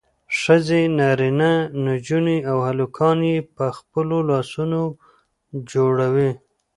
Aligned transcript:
ښځې 0.39 0.81
نارینه 0.99 1.51
نجونې 1.85 2.37
او 2.51 2.57
هلکان 2.69 3.19
یې 3.31 3.37
په 3.55 3.65
خپلو 3.77 4.17
لاسونو 4.29 4.81
جوړوي. 5.71 6.31